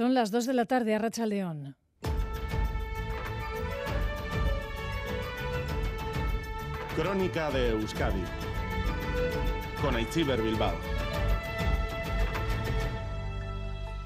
Son 0.00 0.14
las 0.14 0.30
2 0.30 0.46
de 0.46 0.54
la 0.54 0.64
tarde 0.64 0.94
a 0.94 0.98
Racha 0.98 1.26
León. 1.26 1.76
Crónica 6.96 7.50
de 7.50 7.68
Euskadi 7.68 8.24
con 9.82 9.94
Aichiber 9.96 10.40
Bilbao. 10.40 10.89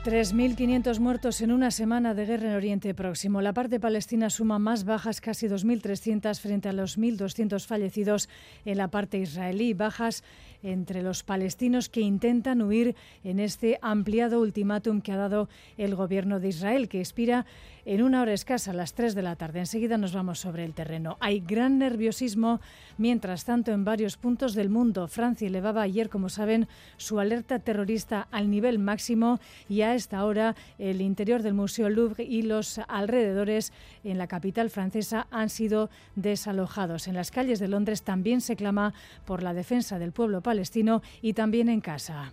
3.500 0.04 0.98
muertos 1.00 1.40
en 1.40 1.50
una 1.50 1.70
semana 1.70 2.12
de 2.12 2.26
guerra 2.26 2.50
en 2.50 2.56
Oriente 2.56 2.92
Próximo. 2.92 3.40
La 3.40 3.54
parte 3.54 3.80
palestina 3.80 4.28
suma 4.28 4.58
más 4.58 4.84
bajas, 4.84 5.22
casi 5.22 5.46
2.300 5.48 6.38
frente 6.40 6.68
a 6.68 6.74
los 6.74 6.98
1.200 6.98 7.66
fallecidos 7.66 8.28
en 8.66 8.76
la 8.76 8.88
parte 8.88 9.16
israelí. 9.16 9.72
Bajas 9.72 10.22
entre 10.62 11.02
los 11.02 11.22
palestinos 11.22 11.88
que 11.88 12.00
intentan 12.00 12.60
huir 12.62 12.96
en 13.22 13.40
este 13.40 13.78
ampliado 13.80 14.40
ultimátum 14.40 15.00
que 15.00 15.12
ha 15.12 15.16
dado 15.16 15.48
el 15.76 15.94
gobierno 15.94 16.40
de 16.40 16.48
Israel, 16.48 16.88
que 16.88 17.00
expira 17.00 17.46
en 17.86 18.02
una 18.02 18.22
hora 18.22 18.32
escasa, 18.32 18.70
a 18.70 18.74
las 18.74 18.94
3 18.94 19.14
de 19.14 19.22
la 19.22 19.36
tarde. 19.36 19.60
Enseguida 19.60 19.98
nos 19.98 20.14
vamos 20.14 20.38
sobre 20.38 20.64
el 20.64 20.72
terreno. 20.72 21.18
Hay 21.20 21.40
gran 21.40 21.78
nerviosismo, 21.78 22.60
mientras 22.96 23.44
tanto, 23.44 23.72
en 23.72 23.84
varios 23.84 24.16
puntos 24.16 24.54
del 24.54 24.70
mundo. 24.70 25.06
Francia 25.06 25.46
elevaba 25.46 25.82
ayer, 25.82 26.08
como 26.08 26.30
saben, 26.30 26.66
su 26.96 27.20
alerta 27.20 27.58
terrorista 27.58 28.26
al 28.30 28.50
nivel 28.50 28.78
máximo 28.78 29.40
y 29.68 29.82
a 29.94 29.96
esta 29.96 30.24
hora 30.24 30.56
el 30.78 31.00
interior 31.00 31.42
del 31.42 31.54
Museo 31.54 31.88
Louvre 31.88 32.24
y 32.24 32.42
los 32.42 32.80
alrededores 32.88 33.72
en 34.02 34.18
la 34.18 34.26
capital 34.26 34.68
francesa 34.68 35.26
han 35.30 35.48
sido 35.48 35.88
desalojados. 36.16 37.06
En 37.06 37.14
las 37.14 37.30
calles 37.30 37.60
de 37.60 37.68
Londres 37.68 38.02
también 38.02 38.40
se 38.40 38.56
clama 38.56 38.92
por 39.24 39.42
la 39.42 39.54
defensa 39.54 39.98
del 39.98 40.12
pueblo 40.12 40.42
palestino 40.42 41.00
y 41.22 41.32
también 41.32 41.68
en 41.68 41.80
casa. 41.80 42.32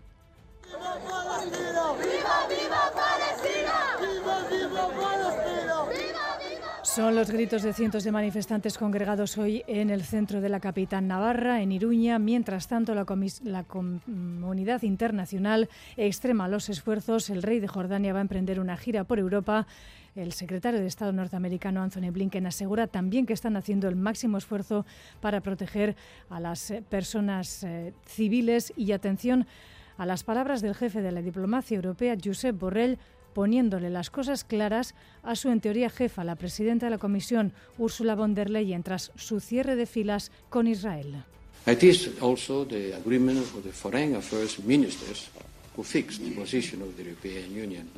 Son 6.93 7.15
los 7.15 7.31
gritos 7.31 7.63
de 7.63 7.71
cientos 7.71 8.03
de 8.03 8.11
manifestantes 8.11 8.77
congregados 8.77 9.37
hoy 9.37 9.63
en 9.65 9.91
el 9.91 10.03
centro 10.03 10.41
de 10.41 10.49
la 10.49 10.59
capital 10.59 11.07
navarra, 11.07 11.61
en 11.61 11.71
Iruña. 11.71 12.19
Mientras 12.19 12.67
tanto, 12.67 12.93
la, 12.93 13.05
comunidad 13.05 14.81
internacional 14.83 15.69
extrema 15.95 16.49
los 16.49 16.67
esfuerzos. 16.67 17.29
El 17.29 17.43
rey 17.43 17.61
de 17.61 17.69
Jordania 17.69 18.11
va 18.11 18.19
a 18.19 18.23
emprender 18.23 18.59
una 18.59 18.75
gira 18.75 19.05
por 19.05 19.19
Europa. 19.19 19.67
El 20.17 20.33
secretario 20.33 20.81
de 20.81 20.87
Estado 20.87 21.13
norteamericano 21.13 21.81
Anthony 21.81 22.11
Blinken 22.11 22.45
asegura 22.45 22.87
también 22.87 23.25
que 23.25 23.31
están 23.31 23.55
haciendo 23.55 23.87
el 23.87 23.95
máximo 23.95 24.37
esfuerzo 24.37 24.85
para 25.21 25.39
proteger 25.39 25.95
a 26.29 26.41
las 26.41 26.71
eh, 26.71 26.83
personas 26.89 27.63
eh, 27.63 27.93
civiles 28.05 28.73
y 28.75 28.91
atención 28.91 29.47
a 29.97 30.05
las 30.05 30.25
palabras 30.25 30.61
del 30.61 30.75
jefe 30.75 31.01
de 31.01 31.13
la 31.13 31.21
diplomacia 31.21 31.75
europea, 31.75 32.17
Josep 32.21 32.59
Borrell, 32.59 32.99
poniéndole 33.33 33.89
las 33.89 34.09
cosas 34.09 34.43
claras 34.43 34.95
a 35.23 35.35
su, 35.35 35.49
en 35.49 35.61
teoría, 35.61 35.89
jefa, 35.89 36.23
la 36.23 36.35
presidenta 36.35 36.85
de 36.85 36.91
la 36.91 36.97
Comisión, 36.97 37.53
Ursula 37.77 38.15
von 38.15 38.33
der 38.35 38.49
Leyen, 38.49 38.83
tras 38.83 39.11
su 39.15 39.39
cierre 39.39 39.75
de 39.75 39.85
filas 39.85 40.31
con 40.49 40.67
Israel. 40.67 41.23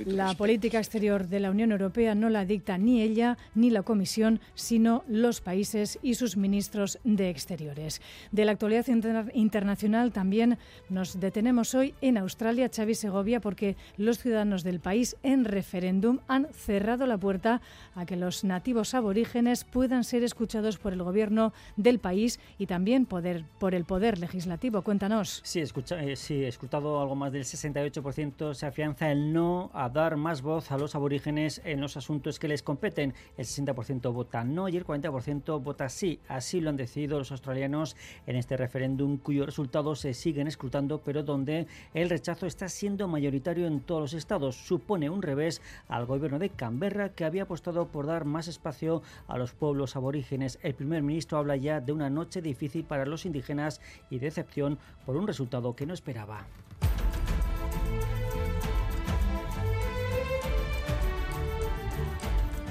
La 0.06 0.34
política 0.36 0.78
exterior 0.78 1.28
de 1.28 1.40
la 1.40 1.50
Unión 1.50 1.72
Europea 1.72 2.14
no 2.14 2.30
la 2.30 2.46
dicta 2.46 2.78
ni 2.78 3.02
ella 3.02 3.38
ni 3.56 3.72
la 3.72 3.82
Comisión, 3.82 4.40
sino 4.54 5.04
los 5.08 5.42
países 5.42 5.98
y 6.04 6.14
sus 6.14 6.38
ministros 6.38 7.00
de 7.04 7.30
Exteriores. 7.30 8.00
De 8.32 8.46
la 8.46 8.52
actualidad 8.52 8.86
internacional 9.34 10.12
también 10.12 10.60
nos 10.90 11.20
detenemos 11.20 11.74
hoy 11.74 11.96
en 12.02 12.18
Australia, 12.20 12.70
Xavi 12.74 12.94
Segovia, 12.94 13.40
porque 13.40 13.76
los 13.98 14.20
ciudadanos 14.20 14.64
del 14.64 14.80
país 14.80 15.16
en 15.24 15.44
referéndum 15.44 16.20
han 16.28 16.48
cerrado 16.54 17.08
la 17.08 17.18
puerta 17.18 17.62
a 17.96 18.06
que 18.06 18.16
los 18.16 18.44
nativos 18.44 18.94
aborígenes 18.94 19.64
puedan 19.64 20.04
ser 20.04 20.24
escuchados 20.24 20.78
por 20.78 20.94
el 20.94 21.02
gobierno 21.02 21.54
del 21.76 22.00
país 22.00 22.40
y 22.60 22.68
también 22.68 23.08
poder, 23.08 23.46
por 23.60 23.74
el 23.74 23.86
poder 23.86 24.20
legislativo. 24.20 24.84
Cuéntanos. 24.84 25.42
Sí, 25.44 25.60
escucha, 25.60 26.04
eh, 26.04 26.16
sí, 26.16 26.36
he 26.36 26.48
escuchado 26.48 27.02
algo 27.02 27.16
más 27.16 27.32
del 27.32 27.46
68% 27.64 28.54
se 28.54 28.66
afianza 28.66 29.12
el 29.12 29.32
no 29.32 29.72
a 29.74 29.90
dar 29.90 30.18
más 30.18 30.42
voz 30.42 30.72
a 30.72 30.78
los 30.78 30.96
aborígenes 30.96 31.62
en 31.64 31.80
los 31.80 31.96
asuntos 31.96 32.40
que 32.40 32.48
les 32.48 32.62
competen. 32.62 33.14
El 33.38 33.46
60% 33.46 34.12
vota 34.14 34.44
no 34.44 34.68
y 34.68 34.76
el 34.76 34.86
40% 34.86 35.62
vota 35.64 35.88
sí. 35.90 36.20
Así 36.28 36.60
lo 36.60 36.70
han 36.70 36.78
decidido 36.78 37.18
los 37.18 37.32
australianos 37.32 37.96
en 38.28 38.36
este 38.36 38.58
referéndum 38.58 39.18
cuyos 39.18 39.46
resultados 39.46 40.00
se 40.00 40.14
siguen 40.14 40.48
escrutando, 40.48 41.02
pero 41.02 41.24
donde 41.24 41.68
el 41.94 42.10
rechazo 42.10 42.46
está 42.46 42.68
siendo 42.68 43.08
mayoritario 43.08 43.68
en 43.68 43.80
todos 43.80 44.02
los 44.02 44.14
estados. 44.14 44.56
Supone 44.56 45.10
un 45.10 45.22
revés 45.22 45.62
al 45.88 46.06
gobierno 46.06 46.40
de 46.40 46.50
Canberra 46.50 47.10
que 47.10 47.26
había 47.26 47.44
apostado 47.44 47.88
por 47.88 48.08
dar 48.08 48.26
más 48.26 48.48
espacio 48.48 49.02
a 49.28 49.38
los 49.38 49.54
pueblos 49.54 49.96
aborígenes. 49.96 50.60
El 50.64 50.74
primer 50.74 51.02
ministro 51.02 51.38
habla 51.38 51.56
ya 51.56 51.80
de 51.80 51.94
una 51.94 52.10
noche 52.10 52.42
difícil 52.42 52.84
para 52.84 53.06
los 53.06 53.26
indígenas 53.26 53.80
y 54.10 54.20
decepción 54.20 54.78
por 55.06 55.16
un 55.16 55.28
resultado 55.28 55.76
que 55.76 55.86
no 55.86 55.94
esperaba. 55.94 56.46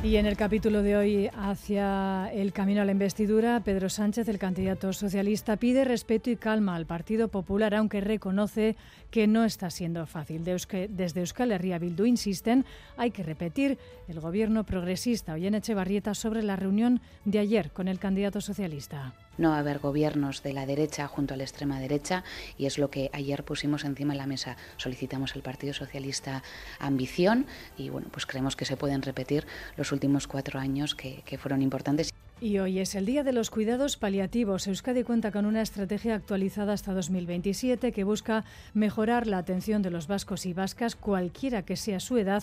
Y 0.05 0.17
en 0.17 0.27
el 0.27 0.37
capítulo 0.37 0.83
de 0.83 0.97
hoy 0.97 1.31
hacia 1.33 2.29
el 2.33 2.53
camino 2.53 2.83
a 2.83 2.85
la 2.85 2.91
investidura, 2.91 3.61
Pedro 3.61 3.89
Sánchez, 3.89 4.27
el 4.29 4.41
candidato 4.41 4.93
socialista, 4.93 5.57
pide 5.57 5.85
respeto 5.85 6.29
y 6.29 6.35
calma 6.35 6.75
al 6.75 6.87
Partido 6.87 7.29
Popular, 7.29 7.73
aunque 7.77 8.01
reconoce 8.01 8.75
que 9.13 9.29
no 9.29 9.45
está 9.45 9.71
siendo 9.71 10.05
fácil. 10.07 10.43
Desde 10.43 11.21
Euskal 11.21 11.53
Herria 11.53 11.79
Bildu 11.79 12.05
insisten, 12.05 12.65
hay 12.97 13.13
que 13.13 13.23
repetir 13.23 13.79
el 14.09 14.19
gobierno 14.19 14.65
progresista. 14.65 15.37
En 15.37 15.55
Echevarrieta 15.55 16.15
sobre 16.15 16.43
la 16.43 16.57
reunión 16.57 17.01
de 17.25 17.39
ayer 17.39 17.71
con 17.71 17.87
el 17.87 18.01
candidato 18.01 18.41
socialista 18.41 19.15
no 19.38 19.50
va 19.50 19.56
a 19.56 19.60
haber 19.60 19.78
gobiernos 19.78 20.43
de 20.43 20.53
la 20.53 20.66
derecha 20.66 21.06
junto 21.09 21.34
a 21.34 21.37
la 21.37 21.44
extrema 21.44 21.81
derecha 21.81 22.25
y 22.59 22.66
es 22.66 22.78
lo 22.78 22.91
que 22.91 23.10
ayer 23.12 23.44
pusimos 23.44 23.84
encima 23.84 24.15
de 24.15 24.19
la 24.19 24.26
mesa. 24.26 24.56
Solicitamos 24.76 25.34
al 25.34 25.43
Partido 25.43 25.72
Socialista 25.75 26.43
ambición 26.78 27.47
y 27.76 27.88
bueno, 27.88 28.09
pues 28.10 28.26
creemos 28.26 28.56
que 28.56 28.65
se 28.65 28.76
pueden 28.76 29.03
repetir 29.03 29.47
los 29.76 29.92
últimos 29.92 30.26
cuatro 30.26 30.60
años 30.60 30.94
que, 30.94 31.22
que 31.25 31.38
fueron 31.38 31.62
importantes. 31.62 32.12
Y 32.41 32.59
hoy 32.59 32.81
es 32.81 32.97
el 32.97 33.06
Día 33.06 33.22
de 33.22 33.32
los 33.32 33.50
Cuidados 33.50 33.97
Paliativos. 33.97 34.66
Euskadi 34.66 35.04
cuenta 35.04 35.31
con 35.31 35.47
una 35.47 35.62
estrategia 35.62 36.16
actualizada 36.16 36.72
hasta 36.72 36.92
2027 36.92 37.92
que 37.92 38.03
busca 38.03 38.44
mejorar 38.75 39.28
la 39.28 39.38
atención 39.38 39.81
de 39.81 39.91
los 39.91 40.09
vascos 40.09 40.44
y 40.47 40.53
vascas, 40.53 40.97
cualquiera 40.97 41.62
que 41.62 41.76
sea 41.76 42.00
su 42.00 42.19
edad, 42.19 42.42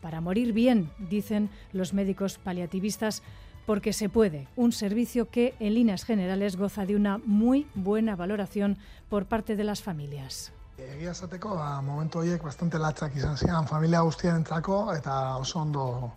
para 0.00 0.20
morir 0.20 0.52
bien, 0.52 0.90
dicen 1.10 1.50
los 1.72 1.92
médicos 1.92 2.38
paliativistas 2.38 3.22
porque 3.66 3.92
se 3.92 4.08
puede, 4.08 4.48
un 4.56 4.72
servicio 4.72 5.28
que 5.28 5.54
en 5.60 5.74
líneas 5.74 6.04
generales 6.04 6.56
goza 6.56 6.86
de 6.86 6.96
una 6.96 7.18
muy 7.18 7.66
buena 7.74 8.16
valoración 8.16 8.78
por 9.10 9.26
parte 9.26 9.56
de 9.56 9.64
las 9.64 9.82
familias. 9.82 10.52
Egia 10.78 11.10
esateko, 11.10 11.54
ba, 11.56 11.80
momentu 11.80 12.20
horiek 12.20 12.42
bastante 12.44 12.78
latzak 12.78 13.14
izan 13.16 13.38
zian 13.40 13.66
familia 13.66 14.02
guztienentzako 14.04 14.92
eta 14.92 15.36
oso 15.40 15.62
ondo 15.62 16.12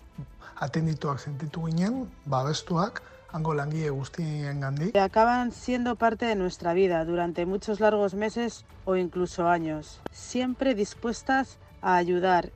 atendituak 0.59 1.19
sentitu 1.19 1.63
ginen, 1.65 2.09
babestuak, 2.25 3.01
hango 3.31 3.53
langile 3.53 3.89
guztien 3.89 4.59
gandi. 4.59 4.91
Acaban 4.99 5.53
siendo 5.53 5.95
parte 5.95 6.25
de 6.25 6.35
nuestra 6.35 6.73
vida 6.73 7.05
durante 7.05 7.45
muchos 7.45 7.79
largos 7.79 8.15
meses 8.15 8.65
o 8.83 8.97
incluso 8.97 9.47
años, 9.47 10.01
siempre 10.11 10.75
dispuestas 10.75 11.57
a 11.81 11.95
ayudar 11.95 12.51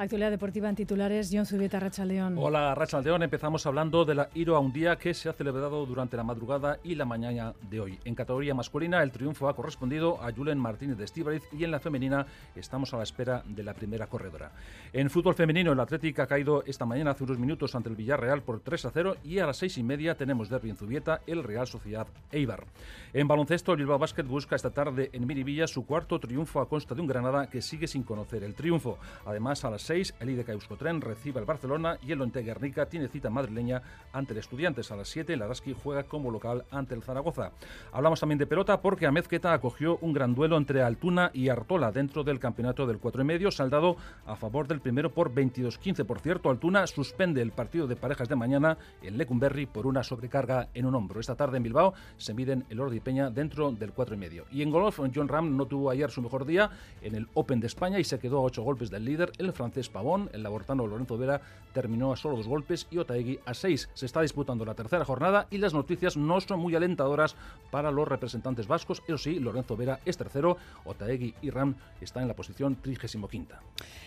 Actualidad 0.00 0.30
deportiva 0.30 0.66
en 0.66 0.76
titulares, 0.76 1.28
John 1.30 1.44
Zubieta, 1.44 1.78
Rachaldeón. 1.78 2.38
Hola, 2.38 2.74
Rachaldeón. 2.74 3.22
Empezamos 3.22 3.66
hablando 3.66 4.06
de 4.06 4.14
la 4.14 4.30
Iro 4.32 4.56
a 4.56 4.58
un 4.58 4.72
día 4.72 4.96
que 4.96 5.12
se 5.12 5.28
ha 5.28 5.34
celebrado 5.34 5.84
durante 5.84 6.16
la 6.16 6.24
madrugada 6.24 6.78
y 6.82 6.94
la 6.94 7.04
mañana 7.04 7.52
de 7.68 7.80
hoy. 7.80 7.98
En 8.06 8.14
categoría 8.14 8.54
masculina, 8.54 9.02
el 9.02 9.12
triunfo 9.12 9.46
ha 9.46 9.54
correspondido 9.54 10.18
a 10.22 10.32
Julen 10.32 10.56
Martínez 10.56 10.96
de 10.96 11.04
Estíbaliz 11.04 11.42
y 11.52 11.64
en 11.64 11.70
la 11.70 11.80
femenina 11.80 12.24
estamos 12.56 12.94
a 12.94 12.96
la 12.96 13.02
espera 13.02 13.42
de 13.46 13.62
la 13.62 13.74
primera 13.74 14.06
corredora. 14.06 14.52
En 14.94 15.10
fútbol 15.10 15.34
femenino, 15.34 15.72
el 15.72 15.80
Atlético 15.80 16.22
ha 16.22 16.26
caído 16.26 16.64
esta 16.64 16.86
mañana 16.86 17.10
hace 17.10 17.24
unos 17.24 17.38
minutos 17.38 17.74
ante 17.74 17.90
el 17.90 17.96
Villarreal 17.96 18.40
por 18.40 18.60
3 18.60 18.86
a 18.86 18.90
0 18.92 19.16
y 19.22 19.40
a 19.40 19.46
las 19.48 19.58
6 19.58 19.76
y 19.76 19.82
media 19.82 20.14
tenemos 20.14 20.48
derbi 20.48 20.70
en 20.70 20.76
Zubieta, 20.78 21.20
el 21.26 21.44
Real 21.44 21.66
Sociedad 21.66 22.06
Eibar. 22.32 22.64
En 23.12 23.28
baloncesto, 23.28 23.72
el 23.72 23.78
Bilbao 23.80 23.98
Basket 23.98 24.22
busca 24.22 24.56
esta 24.56 24.70
tarde 24.70 25.10
en 25.12 25.26
Miribilla 25.26 25.66
su 25.66 25.84
cuarto 25.84 26.18
triunfo 26.18 26.62
a 26.62 26.70
consta 26.70 26.94
de 26.94 27.02
un 27.02 27.06
Granada 27.06 27.50
que 27.50 27.60
sigue 27.60 27.86
sin 27.86 28.02
conocer 28.02 28.44
el 28.44 28.54
triunfo. 28.54 28.96
Además, 29.26 29.62
a 29.66 29.70
las 29.70 29.89
el 29.90 30.30
IDK 30.30 30.50
Euskotren 30.50 31.00
recibe 31.00 31.40
al 31.40 31.46
Barcelona 31.46 31.98
y 32.00 32.12
el 32.12 32.20
Onte 32.20 32.42
Guernica 32.42 32.86
tiene 32.86 33.08
cita 33.08 33.28
madrileña 33.28 33.82
ante 34.12 34.34
el 34.34 34.38
Estudiantes. 34.38 34.92
A 34.92 34.96
las 34.96 35.08
7 35.08 35.32
el 35.32 35.42
Araski 35.42 35.74
juega 35.74 36.04
como 36.04 36.30
local 36.30 36.64
ante 36.70 36.94
el 36.94 37.02
Zaragoza. 37.02 37.50
Hablamos 37.90 38.20
también 38.20 38.38
de 38.38 38.46
pelota 38.46 38.80
porque 38.80 39.06
Amezqueta 39.06 39.52
acogió 39.52 39.98
un 40.00 40.12
gran 40.12 40.32
duelo 40.32 40.56
entre 40.56 40.82
Altuna 40.82 41.32
y 41.34 41.48
Artola 41.48 41.90
dentro 41.90 42.22
del 42.22 42.38
campeonato 42.38 42.86
del 42.86 42.98
4 42.98 43.22
y 43.22 43.24
medio, 43.24 43.50
saldado 43.50 43.96
a 44.26 44.36
favor 44.36 44.68
del 44.68 44.80
primero 44.80 45.10
por 45.12 45.34
22-15. 45.34 46.04
Por 46.04 46.20
cierto, 46.20 46.50
Altuna 46.50 46.86
suspende 46.86 47.42
el 47.42 47.50
partido 47.50 47.88
de 47.88 47.96
parejas 47.96 48.28
de 48.28 48.36
mañana 48.36 48.78
en 49.02 49.18
Lecumberri 49.18 49.66
por 49.66 49.88
una 49.88 50.04
sobrecarga 50.04 50.68
en 50.72 50.86
un 50.86 50.94
hombro. 50.94 51.18
Esta 51.18 51.34
tarde 51.34 51.56
en 51.56 51.64
Bilbao 51.64 51.94
se 52.16 52.32
miden 52.32 52.64
el 52.70 52.78
Ordi 52.78 53.00
Peña 53.00 53.28
dentro 53.28 53.72
del 53.72 53.90
4 53.90 54.14
y 54.14 54.18
medio. 54.18 54.44
Y 54.52 54.62
en 54.62 54.70
golf, 54.70 55.00
John 55.12 55.26
Ram 55.26 55.56
no 55.56 55.66
tuvo 55.66 55.90
ayer 55.90 56.12
su 56.12 56.22
mejor 56.22 56.46
día 56.46 56.70
en 57.02 57.16
el 57.16 57.26
Open 57.34 57.58
de 57.58 57.66
España 57.66 57.98
y 57.98 58.04
se 58.04 58.20
quedó 58.20 58.38
a 58.38 58.42
8 58.42 58.62
golpes 58.62 58.88
del 58.88 59.04
líder, 59.04 59.32
el 59.38 59.52
francés 59.52 59.79
Pavón, 59.88 60.30
el 60.32 60.42
labortano 60.42 60.86
Lorenzo 60.86 61.16
Vera 61.16 61.40
terminó 61.72 62.12
a 62.12 62.16
solo 62.16 62.36
dos 62.36 62.48
golpes 62.48 62.86
y 62.90 62.98
Otaegui 62.98 63.38
a 63.46 63.54
seis. 63.54 63.88
Se 63.94 64.06
está 64.06 64.22
disputando 64.22 64.64
la 64.64 64.74
tercera 64.74 65.04
jornada 65.04 65.46
y 65.50 65.58
las 65.58 65.72
noticias 65.72 66.16
no 66.16 66.40
son 66.40 66.60
muy 66.60 66.74
alentadoras 66.74 67.36
para 67.70 67.90
los 67.90 68.08
representantes 68.08 68.66
vascos. 68.66 69.02
Eso 69.06 69.18
sí, 69.18 69.38
Lorenzo 69.38 69.76
Vera 69.76 70.00
es 70.04 70.16
tercero, 70.16 70.56
Otaegui 70.84 71.34
y 71.42 71.50
Ram 71.50 71.74
están 72.00 72.22
en 72.22 72.28
la 72.28 72.34
posición 72.34 72.76
35. 72.76 73.30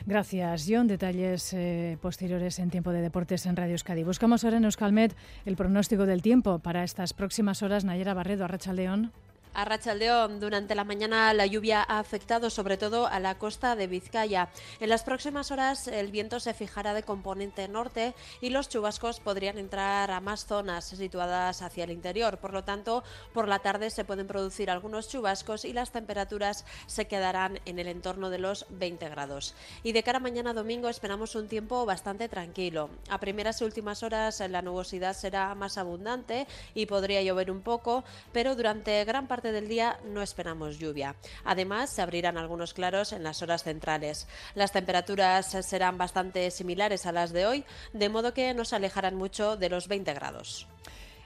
Gracias, 0.05 0.65
John. 0.67 0.87
Detalles 0.87 1.53
eh, 1.53 1.97
posteriores 2.01 2.59
en 2.59 2.69
tiempo 2.69 2.91
de 2.91 3.01
deportes 3.01 3.45
en 3.45 3.55
Radio 3.55 3.73
Euskadi. 3.73 4.03
Buscamos 4.03 4.43
ahora 4.43 4.57
en 4.57 4.65
Euskalmet 4.65 5.15
el 5.45 5.55
pronóstico 5.55 6.05
del 6.05 6.21
tiempo 6.21 6.59
para 6.59 6.83
estas 6.83 7.13
próximas 7.13 7.63
horas. 7.63 7.85
Nayera 7.85 8.13
Barredo, 8.13 8.45
Arracha 8.45 8.73
León. 8.73 9.11
A 9.55 9.65
Rachaldeón, 9.65 10.39
durante 10.39 10.73
la 10.73 10.83
mañana 10.83 11.31
la 11.31 11.45
lluvia 11.45 11.85
ha 11.87 11.99
afectado 11.99 12.49
sobre 12.49 12.75
todo 12.75 13.05
a 13.05 13.19
la 13.19 13.37
costa 13.37 13.75
de 13.75 13.85
Vizcaya. 13.85 14.49
En 14.79 14.89
las 14.89 15.03
próximas 15.03 15.51
horas 15.51 15.87
el 15.87 16.09
viento 16.09 16.39
se 16.39 16.55
fijará 16.55 16.95
de 16.95 17.03
componente 17.03 17.67
norte 17.67 18.15
y 18.41 18.49
los 18.49 18.67
chubascos 18.67 19.19
podrían 19.19 19.59
entrar 19.59 20.09
a 20.09 20.21
más 20.21 20.47
zonas 20.47 20.85
situadas 20.85 21.61
hacia 21.61 21.83
el 21.83 21.91
interior. 21.91 22.39
Por 22.39 22.51
lo 22.51 22.63
tanto, 22.63 23.03
por 23.31 23.47
la 23.47 23.59
tarde 23.59 23.91
se 23.91 24.03
pueden 24.03 24.25
producir 24.25 24.71
algunos 24.71 25.07
chubascos 25.07 25.65
y 25.65 25.73
las 25.73 25.91
temperaturas 25.91 26.65
se 26.87 27.05
quedarán 27.05 27.59
en 27.65 27.77
el 27.77 27.89
entorno 27.89 28.31
de 28.31 28.39
los 28.39 28.65
20 28.69 29.07
grados. 29.09 29.53
Y 29.83 29.91
de 29.91 30.01
cara 30.01 30.17
a 30.17 30.21
mañana 30.21 30.55
domingo 30.55 30.89
esperamos 30.89 31.35
un 31.35 31.47
tiempo 31.47 31.85
bastante 31.85 32.27
tranquilo. 32.27 32.89
A 33.07 33.19
primeras 33.19 33.61
y 33.61 33.65
últimas 33.65 34.01
horas 34.01 34.39
la 34.49 34.63
nubosidad 34.63 35.13
será 35.13 35.53
más 35.53 35.77
abundante 35.77 36.47
y 36.73 36.87
podría 36.87 37.21
llover 37.21 37.51
un 37.51 37.61
poco, 37.61 38.03
pero 38.31 38.55
durante 38.55 39.05
gran 39.05 39.27
parte 39.27 39.42
del 39.51 39.67
día 39.67 39.99
no 40.05 40.21
esperamos 40.21 40.79
lluvia. 40.79 41.15
Además, 41.43 41.89
se 41.89 42.01
abrirán 42.01 42.37
algunos 42.37 42.73
claros 42.73 43.13
en 43.13 43.23
las 43.23 43.41
horas 43.41 43.63
centrales. 43.63 44.27
Las 44.55 44.71
temperaturas 44.71 45.47
serán 45.61 45.97
bastante 45.97 46.49
similares 46.51 47.05
a 47.05 47.11
las 47.11 47.33
de 47.33 47.45
hoy, 47.45 47.65
de 47.93 48.09
modo 48.09 48.33
que 48.33 48.53
no 48.53 48.65
se 48.65 48.75
alejarán 48.75 49.15
mucho 49.15 49.57
de 49.57 49.69
los 49.69 49.87
20 49.87 50.13
grados. 50.13 50.67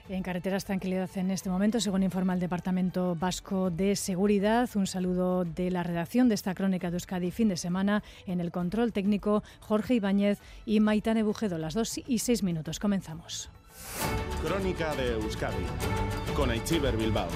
En 0.08 0.22
carreteras, 0.22 0.64
tranquilidad 0.64 1.10
en 1.16 1.30
este 1.30 1.50
momento, 1.50 1.80
según 1.80 2.02
informa 2.02 2.32
el 2.32 2.40
Departamento 2.40 3.14
Vasco 3.14 3.68
de 3.70 3.94
Seguridad. 3.94 4.70
Un 4.74 4.86
saludo 4.86 5.44
de 5.44 5.70
la 5.70 5.82
redacción 5.82 6.30
de 6.30 6.34
esta 6.34 6.54
crónica 6.54 6.90
de 6.90 6.96
Euskadi 6.96 7.30
fin 7.30 7.50
de 7.50 7.58
semana 7.58 8.02
en 8.26 8.40
el 8.40 8.50
control 8.50 8.94
técnico 8.94 9.42
Jorge 9.60 9.94
Ibáñez 9.94 10.38
y 10.64 10.80
Maitane 10.80 11.22
Bujedo. 11.22 11.58
Las 11.58 11.74
dos 11.74 12.00
y 12.06 12.20
seis 12.20 12.42
minutos. 12.42 12.78
Comenzamos. 12.78 13.50
Crónica 14.42 14.94
de 14.94 15.14
Euskadi 15.14 15.64
con 16.34 16.50
Aichiber 16.50 16.96
Bilbao. 16.96 17.28